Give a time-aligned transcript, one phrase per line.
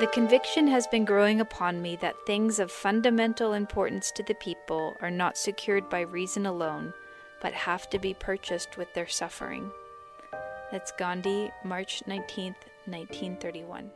[0.00, 4.94] The conviction has been growing upon me that things of fundamental importance to the people
[5.02, 6.94] are not secured by reason alone,
[7.42, 9.70] but have to be purchased with their suffering.
[10.72, 12.56] That's Gandhi, March 19th,
[12.86, 13.90] 1931.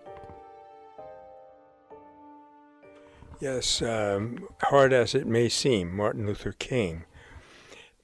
[3.41, 7.07] Yes, um, hard as it may seem, Martin Luther King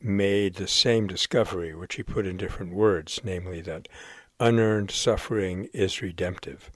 [0.00, 3.88] made the same discovery, which he put in different words, namely that
[4.40, 6.70] unearned suffering is redemptive.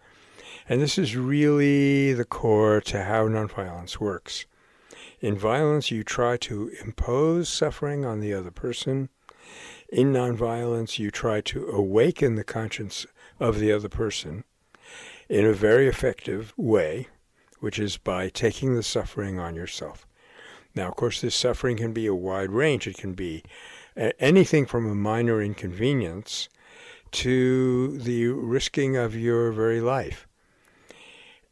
[0.66, 4.46] And this is really the core to how nonviolence works.
[5.20, 9.10] In violence, you try to impose suffering on the other person.
[9.90, 13.04] In nonviolence, you try to awaken the conscience
[13.38, 14.44] of the other person
[15.28, 17.08] in a very effective way,
[17.60, 20.06] which is by taking the suffering on yourself.
[20.74, 22.86] Now, of course, this suffering can be a wide range.
[22.86, 23.44] It can be
[24.18, 26.48] anything from a minor inconvenience
[27.12, 30.26] to the risking of your very life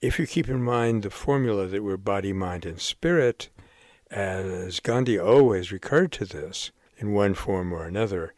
[0.03, 3.49] if you keep in mind the formula that we're body, mind, and spirit,
[4.11, 8.35] as Gandhi always recurred to this in one form or another,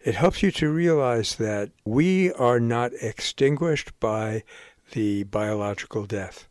[0.00, 4.44] it helps you to realize that we are not extinguished by
[4.92, 6.46] the biological death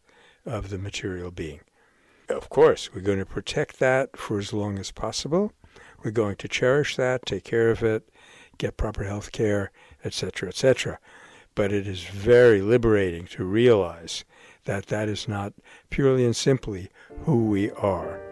[0.45, 1.61] of the material being.
[2.27, 5.53] Of course, we're going to protect that for as long as possible.
[6.03, 8.09] We're going to cherish that, take care of it,
[8.57, 9.71] get proper health care,
[10.03, 10.99] etc., etc
[11.55, 14.23] but it is very liberating to realize
[14.65, 15.53] that that is not
[15.89, 16.89] purely and simply
[17.25, 18.24] who we are.